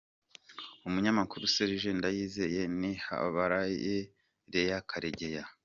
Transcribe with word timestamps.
Umunyamakuru 0.87 1.43
Serge 1.53 1.89
Ndayizeye 1.99 2.61
n’ihabara 2.79 3.61
ye 3.85 3.97
Lea 4.51 4.79
Karegeya 4.89 5.43